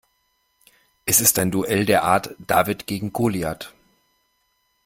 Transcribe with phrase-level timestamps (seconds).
[1.05, 3.71] Es ist ein Duell der Art David gegen Goliath.